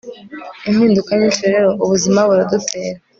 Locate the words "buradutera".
2.29-2.99